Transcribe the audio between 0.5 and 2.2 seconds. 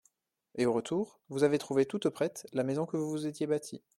Et au retour, vous avez trouvé toute